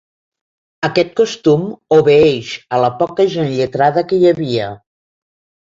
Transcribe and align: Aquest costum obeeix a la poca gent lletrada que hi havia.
Aquest 0.87 1.11
costum 1.19 1.67
obeeix 1.97 2.55
a 2.73 2.81
la 2.87 2.91
poca 3.03 3.29
gent 3.37 3.55
lletrada 3.61 4.09
que 4.13 4.21
hi 4.23 4.31
havia. 4.33 4.77